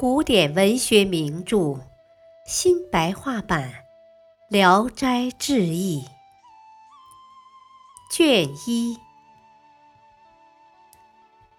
[0.00, 1.78] 古典文学名著
[2.46, 3.70] 新白话版
[4.48, 6.02] 《聊斋志异》
[8.16, 8.96] 卷一，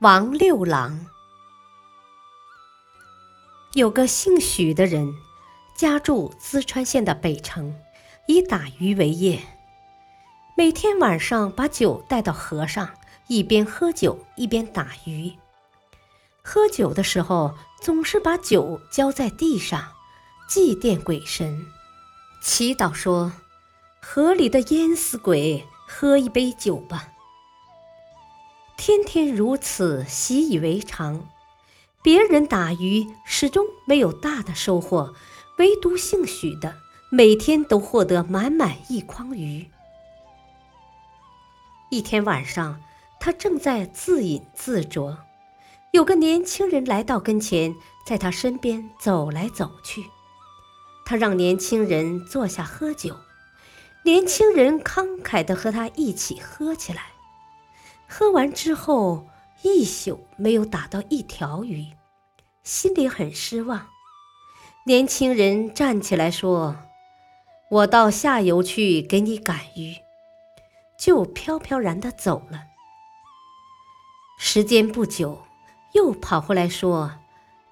[0.00, 1.06] 王六郎
[3.74, 5.14] 有个姓许的人，
[5.76, 7.72] 家住淄川县的北城，
[8.26, 9.40] 以打鱼为业。
[10.56, 12.90] 每天晚上把酒带到河上，
[13.28, 15.32] 一边喝酒一边打鱼。
[16.42, 19.92] 喝酒的时候，总是把酒浇在地上，
[20.48, 21.66] 祭奠鬼神，
[22.40, 23.30] 祈祷说
[24.00, 27.10] ：“河里的淹死鬼，喝一杯酒吧。”
[28.78, 31.28] 天天如此，习以为常。
[32.02, 35.12] 别人打鱼始终没有大的收获，
[35.58, 36.76] 唯独姓许的
[37.10, 39.68] 每天都获得满满一筐鱼。
[41.90, 42.80] 一天晚上，
[43.20, 45.18] 他正在自饮自酌。
[45.94, 47.72] 有个年轻人来到跟前，
[48.04, 50.04] 在他身边走来走去。
[51.06, 53.16] 他让年轻人坐下喝酒，
[54.02, 57.12] 年轻人慷慨地和他一起喝起来。
[58.08, 59.28] 喝完之后，
[59.62, 61.86] 一宿没有打到一条鱼，
[62.64, 63.86] 心里很失望。
[64.86, 66.74] 年轻人站起来说
[67.70, 69.94] ：“我到下游去给你赶鱼。”
[70.98, 72.64] 就飘飘然地走了。
[74.36, 75.44] 时间不久。
[75.94, 77.12] 又跑回来说：“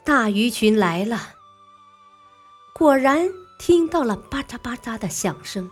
[0.05, 1.35] 大鱼群来了。”
[2.73, 3.29] 果然
[3.59, 5.71] 听到了吧嗒吧嗒的响声，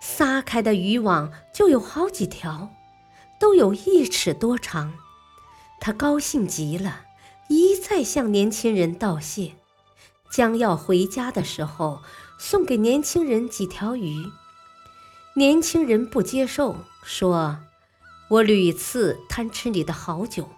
[0.00, 2.70] 撒开的渔网就有好几条，
[3.38, 4.92] 都有一尺多长。
[5.80, 7.02] 他高兴极了，
[7.48, 9.54] 一再向年轻人道谢。
[10.30, 12.02] 将要回家的时候，
[12.38, 14.30] 送给年轻人几条鱼。
[15.34, 17.58] 年轻人不接受，说
[18.28, 20.48] ：“我屡次贪吃你的好酒。”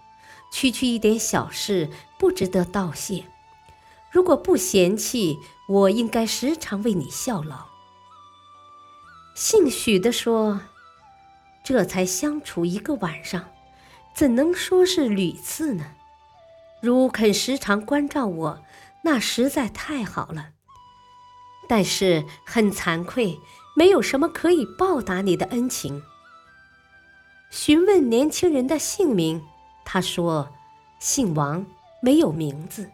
[0.52, 3.24] 区区一点小事，不值得道谢。
[4.10, 7.66] 如果不嫌弃，我应该时常为你效劳。
[9.34, 10.60] 姓许的说
[11.64, 13.48] ：“这才相处一个晚上，
[14.14, 15.92] 怎能说是屡次呢？
[16.82, 18.62] 如肯时常关照我，
[19.04, 20.50] 那实在太好了。
[21.66, 23.40] 但是很惭愧，
[23.74, 26.02] 没有什么可以报答你的恩情。”
[27.50, 29.42] 询问年轻人的姓名。
[29.84, 30.48] 他说
[30.98, 31.66] ：“姓王，
[32.00, 32.90] 没有名字。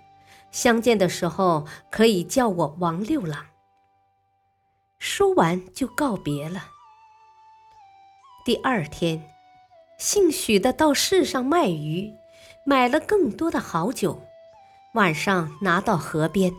[0.51, 3.47] 相见的时候可以叫我王六郎。”
[4.99, 6.69] 说完就告别了。
[8.45, 9.31] 第二天，
[9.99, 12.13] 姓许的到市上卖鱼，
[12.65, 14.23] 买了更多的好酒。
[14.95, 16.53] 晚上拿到河边，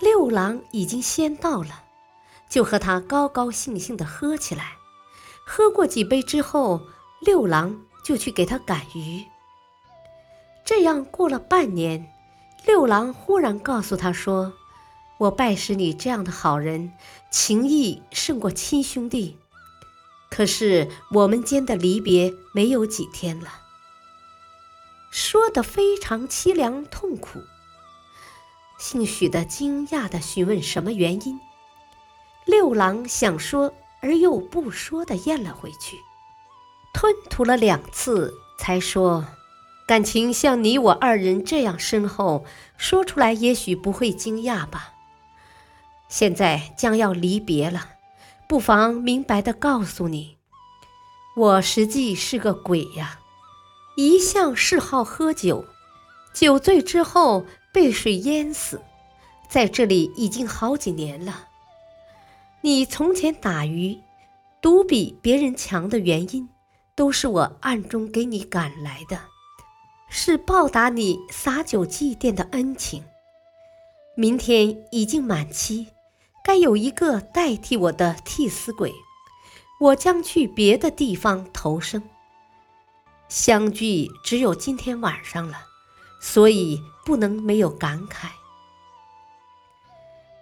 [0.00, 1.82] 六郎已经先到了，
[2.48, 4.74] 就和他高高兴兴地喝起来。
[5.44, 6.80] 喝过几杯之后，
[7.20, 9.24] 六郎就去给他赶鱼。
[10.66, 12.12] 这样过了半年，
[12.64, 14.52] 六郎忽然告诉他说
[15.16, 16.92] ：“我拜师你这样的好人，
[17.30, 19.38] 情谊胜过亲兄弟。
[20.28, 23.60] 可是我们间的离别没有几天了。”
[25.12, 27.40] 说的非常凄凉痛苦。
[28.76, 31.38] 姓许的惊讶的询问什么原因，
[32.44, 35.96] 六郎想说而又不说的咽了回去，
[36.92, 39.24] 吞吐了两次才说。
[39.86, 42.44] 感情像你我二人这样深厚，
[42.76, 44.94] 说出来也许不会惊讶吧。
[46.08, 47.90] 现在将要离别了，
[48.48, 50.38] 不妨明白的告诉你，
[51.36, 53.20] 我实际是个鬼呀，
[53.96, 55.64] 一向嗜好喝酒，
[56.34, 58.82] 酒醉之后被水淹死，
[59.48, 61.46] 在这里已经好几年了。
[62.60, 64.00] 你从前打鱼，
[64.60, 66.48] 独比别人强的原因，
[66.96, 69.20] 都是我暗中给你赶来的。
[70.08, 73.04] 是报答你洒酒祭奠的恩情。
[74.16, 75.88] 明天已经满期，
[76.44, 78.92] 该有一个代替我的替死鬼，
[79.80, 82.02] 我将去别的地方投生。
[83.28, 85.66] 相聚只有今天晚上了，
[86.20, 88.28] 所以不能没有感慨。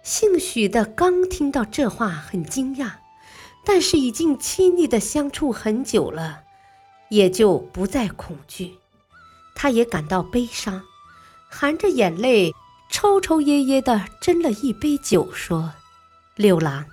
[0.03, 2.91] 姓许的刚听到这话，很惊讶，
[3.65, 6.43] 但是已经亲昵的相处很久了，
[7.09, 8.75] 也就不再恐惧。
[9.55, 10.83] 他也感到悲伤，
[11.49, 12.53] 含着眼泪，
[12.89, 15.73] 抽抽噎噎地斟了一杯酒，说
[16.35, 16.85] ：“六郎，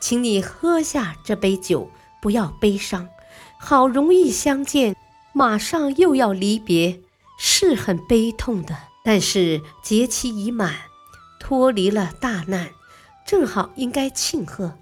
[0.00, 3.08] 请你喝下这杯酒，不要悲伤。
[3.58, 4.94] 好容易相见，
[5.32, 7.00] 马上又要离别，
[7.38, 8.76] 是很悲痛的。
[9.04, 10.74] 但是节期已满，
[11.40, 12.70] 脱离了大难，
[13.24, 14.76] 正好应该庆贺，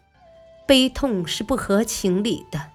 [0.66, 2.70] 悲痛是不合情理的。”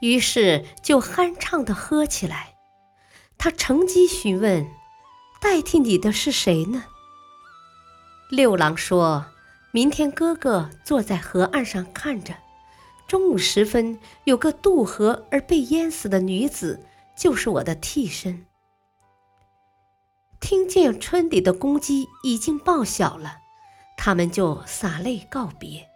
[0.00, 2.51] 于是就酣畅地喝起来。
[3.44, 4.70] 他乘机询问
[5.42, 6.84] ：“代替你的是谁呢？”
[8.30, 9.26] 六郎说
[9.74, 12.36] ：“明天哥哥坐在河岸上看着，
[13.08, 16.86] 中午时分有个渡河而被淹死的女子，
[17.16, 18.46] 就是我的替身。”
[20.38, 23.38] 听见村里的公鸡已经报晓了，
[23.96, 25.88] 他们就洒泪告别。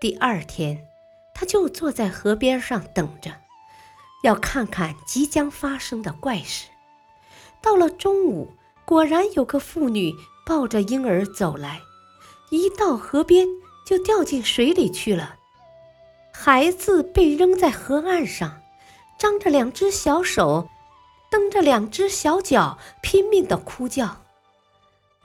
[0.00, 0.86] 第二天，
[1.34, 3.32] 他就坐在河边上等着，
[4.22, 6.68] 要看看即将发生的怪事。
[7.62, 8.54] 到了中午，
[8.84, 10.14] 果然有个妇女。
[10.48, 11.80] 抱着婴儿走来，
[12.50, 13.48] 一到河边
[13.84, 15.34] 就掉进水里去了。
[16.32, 18.62] 孩子被扔在河岸上，
[19.18, 20.68] 张着两只小手，
[21.28, 24.22] 蹬着两只小脚，拼命的哭叫。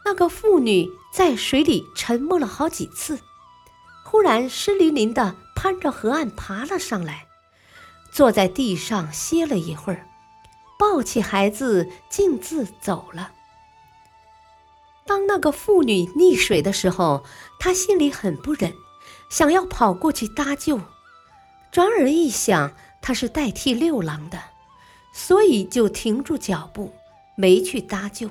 [0.03, 3.19] 那个妇女在水里沉默了好几次，
[4.03, 7.27] 忽然湿淋淋的攀着河岸爬了上来，
[8.11, 10.07] 坐在地上歇了一会儿，
[10.77, 13.31] 抱起孩子径自走了。
[15.05, 17.23] 当那个妇女溺水的时候，
[17.59, 18.73] 他心里很不忍，
[19.29, 20.79] 想要跑过去搭救。
[21.71, 24.39] 转而一想，他是代替六郎的，
[25.13, 26.93] 所以就停住脚步，
[27.35, 28.29] 没去搭救。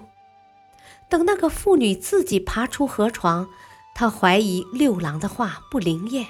[1.08, 3.48] 等那个妇女自己爬出河床，
[3.94, 6.26] 他怀疑六郎的话不灵验。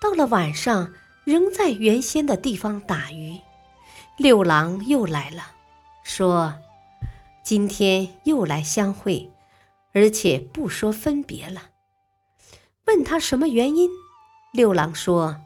[0.00, 0.92] 到了晚上，
[1.30, 3.38] 仍在原先的地方打鱼，
[4.16, 5.52] 六郎又来了，
[6.02, 6.56] 说。
[7.44, 9.30] 今天又来相会，
[9.92, 11.70] 而且不说分别了。
[12.86, 13.88] 问他什么原因，
[14.52, 15.36] 六郎说：“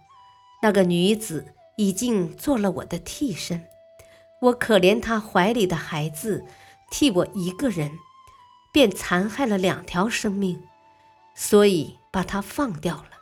[0.63, 3.67] 那个女子已经做了我的替身，
[4.41, 6.47] 我可怜她怀里的孩子，
[6.91, 7.99] 替我一个人，
[8.73, 10.63] 便残害了两条生命，
[11.35, 13.14] 所以把她放掉了。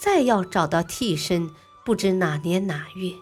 [0.00, 1.50] 再要找到替身，
[1.84, 3.12] 不知哪年哪月，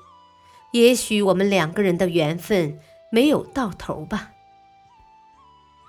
[0.72, 2.78] 也许我们两个人的缘分
[3.10, 4.30] 没有到头吧。”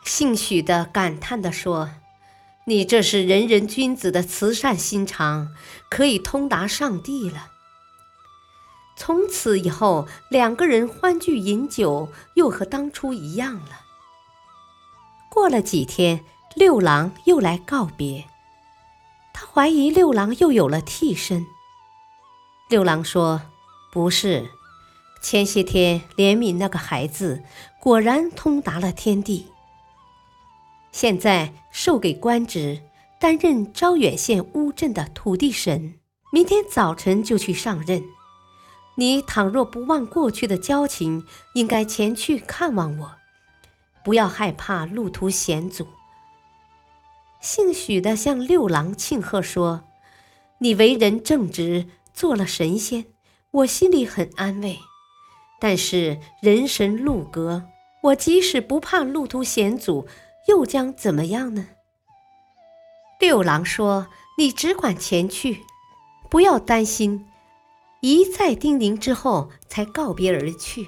[0.03, 1.91] 姓许的感叹地说
[2.65, 5.49] ：“你这是人人君子的慈善心肠，
[5.89, 7.51] 可以通达上帝了。”
[8.97, 13.81] 从此以后，两个人欢聚饮酒，又和当初一样了。
[15.29, 16.25] 过了几天，
[16.55, 18.25] 六郎又来告别，
[19.39, 21.47] 他怀疑六郎又有了替身。
[22.67, 23.41] 六郎说
[23.89, 24.49] ：“不是，
[25.21, 27.41] 前些天怜悯那个孩子，
[27.79, 29.47] 果然通达了天地。”
[30.91, 32.81] 现在授给官职，
[33.17, 35.93] 担任招远县乌镇的土地神。
[36.33, 38.03] 明天早晨就去上任。
[38.95, 43.15] 你倘若不忘过去的交情，应该前去看望我，
[44.03, 45.87] 不要害怕路途险阻。
[47.39, 49.83] 姓许的向六郎庆贺说
[50.59, 53.05] ：“你为人正直，做了神仙，
[53.51, 54.79] 我心里很安慰。
[55.59, 57.63] 但是人神路隔，
[58.03, 60.07] 我即使不怕路途险阻。”
[60.47, 61.67] 又将怎么样呢？
[63.19, 64.07] 六郎说
[64.39, 65.63] ：“你只管前去，
[66.27, 67.27] 不要担心。”
[68.01, 70.87] 一再叮咛之后，才告别而去。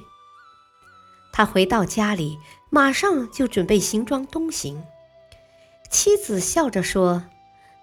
[1.31, 2.39] 他回到家里，
[2.71, 4.83] 马上就准备行装东行。
[5.91, 7.23] 妻子笑着说：“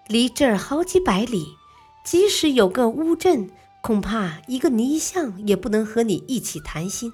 [0.08, 1.56] 离这儿好几百里，
[2.02, 3.50] 即使有个乌镇，
[3.82, 7.12] 恐怕一个泥像也不能和你一起谈心。”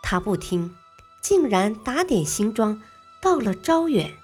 [0.00, 0.72] 他不听，
[1.20, 2.80] 竟然打点行装。
[3.20, 4.14] 到了招远，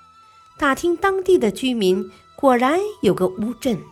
[0.57, 3.83] 打听当地的居民，果然有个乌镇。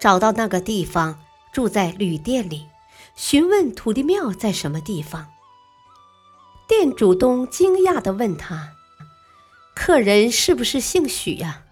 [0.00, 1.18] 找到那个地方，
[1.52, 2.68] 住在旅店里，
[3.14, 5.26] 询问土地庙在什么地方。
[6.66, 8.72] 店主东惊讶地问他
[9.80, 11.62] ：“客人是不是姓许呀？”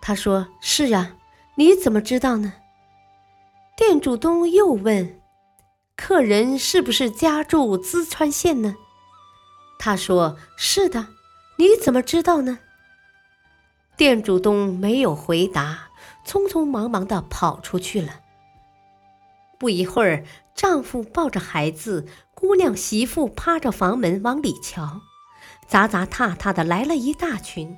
[0.00, 1.16] 他说：“是呀。”
[1.58, 2.54] 你怎么知道呢？
[3.76, 5.20] 店主东又问
[5.96, 8.74] ：“客人是不是家住淄川县呢？”
[9.78, 11.08] 他说：“是的，
[11.58, 12.58] 你怎么知道呢？”
[13.96, 15.88] 店主东没有回答，
[16.26, 18.20] 匆匆忙忙的跑出去了。
[19.58, 25.00] 不一会儿，丈夫抱着孩子，姑娘媳妇趴着房门往里瞧，
[25.66, 27.76] 杂杂踏踏的来了一大群，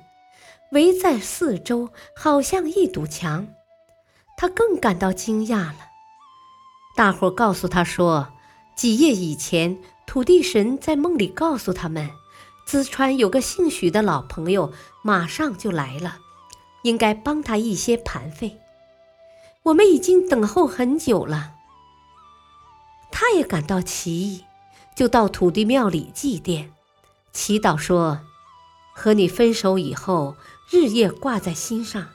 [0.71, 3.47] 围在四周，好像一堵墙。
[4.37, 5.77] 他更感到惊讶了。
[6.95, 8.33] 大伙告诉他说
[8.75, 9.77] ：“几夜以前。”
[10.09, 12.09] 土地神在梦里告诉他们，
[12.67, 16.17] 淄川有个姓许的老朋友，马上就来了，
[16.81, 18.57] 应该帮他一些盘费。
[19.61, 21.53] 我们已经等候很久了。
[23.11, 24.45] 他也感到奇异，
[24.95, 26.69] 就到土地庙里祭奠，
[27.31, 28.19] 祈祷说
[28.93, 30.35] ：“和你分手以后，
[30.69, 32.07] 日夜挂在心上，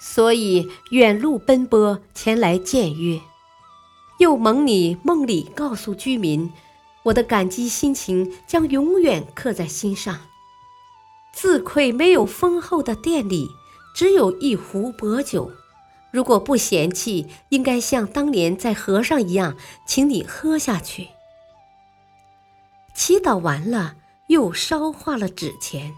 [0.00, 3.20] 所以远路奔波前来见约。
[4.18, 6.52] 又蒙你梦里告诉居民。”
[7.04, 10.20] 我的感激心情将永远刻在心上。
[11.34, 13.50] 自愧没有丰厚的店里，
[13.94, 15.52] 只有一壶薄酒。
[16.10, 19.54] 如果不嫌弃，应该像当年在河上一样，
[19.86, 21.08] 请你喝下去。
[22.94, 23.96] 祈祷完了，
[24.28, 25.94] 又烧化了纸钱。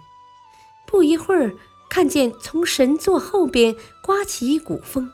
[0.87, 1.55] 不一会儿，
[1.89, 5.11] 看见从神座后边刮起一股风，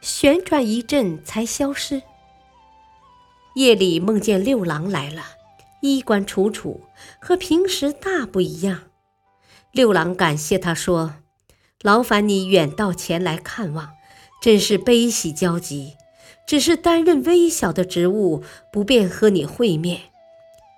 [0.00, 2.02] 旋转一阵才消失。
[3.54, 5.24] 夜里梦见六郎来了，
[5.80, 6.82] 衣冠楚楚，
[7.20, 8.84] 和平时大不一样。
[9.72, 11.14] 六郎感谢他说
[11.82, 13.90] ：“劳烦你远道前来看望。”
[14.38, 15.94] 真是悲喜交集，
[16.46, 20.02] 只是担任微小的职务，不便和你会面。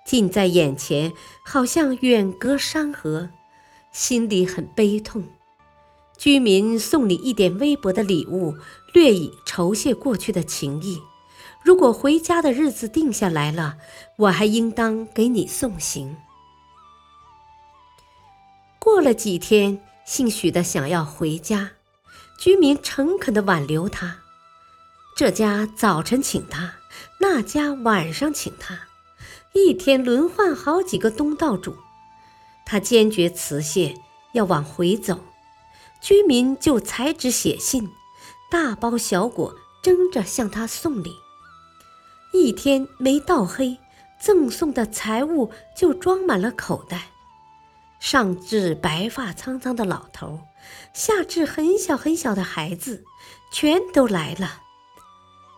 [0.09, 1.13] 近在眼前，
[1.45, 3.29] 好像远隔山河，
[3.91, 5.23] 心里很悲痛。
[6.17, 8.55] 居民送你一点微薄的礼物，
[8.91, 10.99] 略以酬谢过去的情谊。
[11.63, 13.77] 如果回家的日子定下来了，
[14.17, 16.17] 我还应当给你送行。
[18.79, 21.73] 过了几天，姓许的想要回家。
[22.39, 24.21] 居民诚恳的挽留他，
[25.15, 26.73] 这家早晨请他，
[27.19, 28.88] 那家晚上请他，
[29.53, 31.75] 一天轮换好几个东道主。
[32.65, 33.95] 他坚决辞谢，
[34.33, 35.19] 要往回走。
[36.01, 37.89] 居民就裁纸写信，
[38.49, 41.15] 大包小裹争着向他送礼。
[42.31, 43.79] 一天没到黑，
[44.21, 47.07] 赠送的财物就装满了口袋。
[47.99, 50.41] 上至白发苍苍的老头，
[50.93, 53.03] 下至很小很小的孩子，
[53.51, 54.61] 全都来了，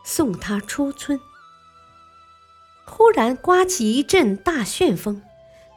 [0.04, 1.20] 送他出村。
[2.94, 5.22] 忽然刮起一阵大旋风，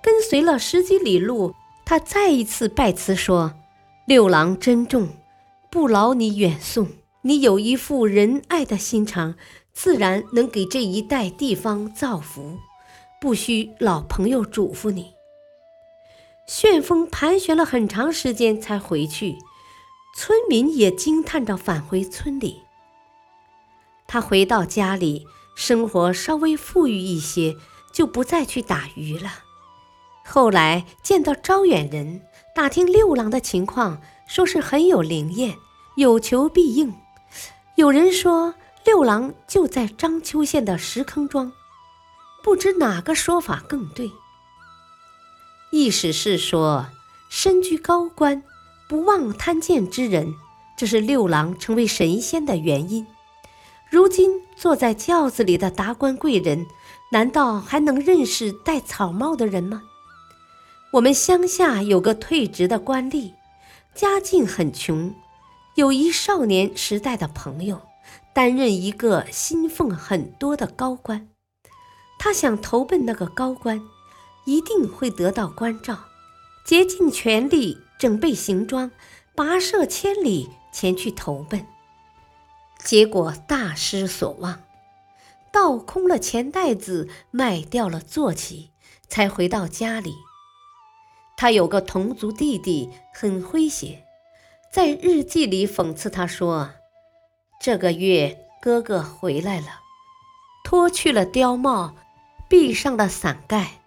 [0.02, 1.54] 跟随了十几里路，
[1.86, 3.54] 他再一次拜辞说
[4.04, 5.08] ：“六郎珍重，
[5.70, 6.88] 不劳你远送。
[7.22, 9.36] 你有一副仁爱的心肠，
[9.72, 12.58] 自然能给这一带地方造福，
[13.20, 15.12] 不需老朋友嘱咐你。”
[16.48, 19.36] 旋风盘旋了很长时间才回去，
[20.16, 22.60] 村民也惊叹着返回村里。
[24.06, 27.56] 他回到家里，生活稍微富裕一些，
[27.92, 29.30] 就不再去打鱼了。
[30.26, 32.22] 后来见到招远人，
[32.54, 35.56] 打听六郎的情况，说是很有灵验，
[35.96, 36.94] 有求必应。
[37.76, 41.52] 有人说六郎就在章丘县的石坑庄，
[42.42, 44.10] 不知哪个说法更对。
[45.70, 46.86] 意思是说，
[47.28, 48.42] 身居高官、
[48.88, 50.34] 不忘贪贱之人，
[50.76, 53.06] 这是六郎成为神仙的原因。
[53.94, 56.66] 如今坐在轿子里的达官贵人，
[57.12, 59.84] 难道还能认识戴草帽的人吗？
[60.94, 63.34] 我们乡下有个退职的官吏，
[63.94, 65.14] 家境很穷，
[65.76, 67.82] 有一少年时代的朋友，
[68.34, 71.28] 担任一个薪俸很多的高官，
[72.18, 73.80] 他想投奔那个高官。
[74.44, 75.96] 一定会得到关照，
[76.66, 78.90] 竭尽全力整备行装，
[79.36, 81.64] 跋涉千里前去投奔，
[82.84, 84.60] 结果大失所望，
[85.50, 88.70] 倒空了钱袋子，卖掉了坐骑，
[89.08, 90.14] 才回到家里。
[91.36, 94.04] 他有个同族弟弟，很诙谐，
[94.70, 96.70] 在日记里讽刺他说
[97.60, 99.80] ：“这个月哥哥回来了，
[100.62, 101.96] 脱去了貂帽，
[102.48, 103.80] 闭上了伞盖。”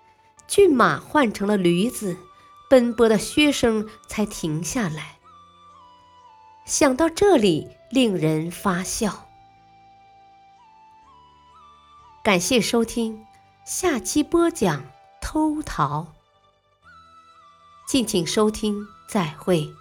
[0.48, 2.16] 骏马换成了驴子，
[2.70, 5.16] 奔波的靴声才停下来。
[6.67, 9.29] 想到这里，令人发笑。
[12.21, 13.25] 感谢收听，
[13.65, 14.83] 下期播讲
[15.21, 16.07] 偷桃。
[17.88, 19.74] 敬请收听，再会。